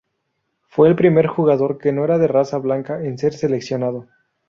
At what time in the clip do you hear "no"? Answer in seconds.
1.91-2.03